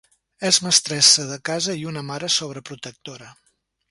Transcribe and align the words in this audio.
És 0.47 0.57
mestressa 0.67 1.25
de 1.33 1.37
casa 1.51 1.77
i 1.81 1.85
una 1.91 2.03
mare 2.09 2.31
sobreprotectora. 2.39 3.29